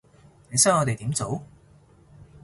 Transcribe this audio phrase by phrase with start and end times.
[0.49, 1.43] 你想我哋點做？